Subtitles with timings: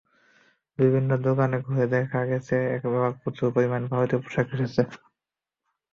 [0.79, 4.81] বিভিন্ন দোকান ঘুরে দেখা গেছে, এবার প্রচুর পরিমাণে ভারতীয় পোশাক এসেছে।